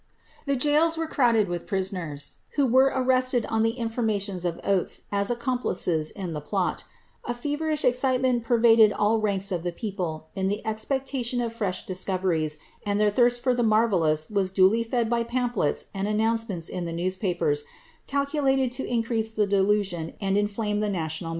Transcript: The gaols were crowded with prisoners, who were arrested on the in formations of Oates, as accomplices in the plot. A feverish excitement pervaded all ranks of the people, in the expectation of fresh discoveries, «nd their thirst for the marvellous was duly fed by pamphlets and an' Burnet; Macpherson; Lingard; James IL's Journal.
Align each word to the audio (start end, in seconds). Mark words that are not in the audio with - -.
The 0.47 0.55
gaols 0.55 0.97
were 0.97 1.05
crowded 1.05 1.47
with 1.47 1.67
prisoners, 1.67 2.37
who 2.55 2.65
were 2.65 2.87
arrested 2.87 3.45
on 3.49 3.61
the 3.61 3.77
in 3.77 3.87
formations 3.87 4.45
of 4.45 4.59
Oates, 4.63 5.01
as 5.11 5.29
accomplices 5.29 6.09
in 6.09 6.33
the 6.33 6.41
plot. 6.41 6.85
A 7.25 7.35
feverish 7.35 7.85
excitement 7.85 8.43
pervaded 8.43 8.91
all 8.91 9.19
ranks 9.19 9.51
of 9.51 9.61
the 9.61 9.71
people, 9.71 10.29
in 10.33 10.47
the 10.47 10.65
expectation 10.65 11.39
of 11.39 11.53
fresh 11.53 11.85
discoveries, 11.85 12.57
«nd 12.89 12.99
their 12.99 13.11
thirst 13.11 13.41
for 13.43 13.53
the 13.53 13.61
marvellous 13.61 14.27
was 14.27 14.49
duly 14.51 14.83
fed 14.83 15.07
by 15.07 15.21
pamphlets 15.23 15.85
and 15.93 16.07
an' 16.07 16.17
Burnet; 16.17 16.49
Macpherson; 16.49 16.83
Lingard; 16.83 16.97
James 18.07 19.29
IL's 19.37 19.49
Journal. 19.99 21.29